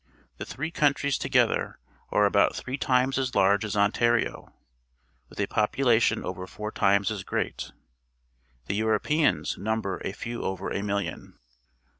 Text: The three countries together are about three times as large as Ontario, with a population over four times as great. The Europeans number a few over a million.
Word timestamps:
The 0.37 0.45
three 0.47 0.71
countries 0.71 1.19
together 1.19 1.77
are 2.09 2.25
about 2.25 2.55
three 2.55 2.75
times 2.75 3.19
as 3.19 3.35
large 3.35 3.63
as 3.63 3.77
Ontario, 3.77 4.51
with 5.29 5.39
a 5.39 5.45
population 5.45 6.25
over 6.25 6.47
four 6.47 6.71
times 6.71 7.11
as 7.11 7.23
great. 7.23 7.71
The 8.65 8.73
Europeans 8.73 9.59
number 9.59 10.01
a 10.03 10.11
few 10.11 10.41
over 10.41 10.71
a 10.71 10.81
million. 10.81 11.37